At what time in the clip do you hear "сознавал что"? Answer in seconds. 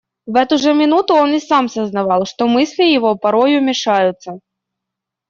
1.69-2.47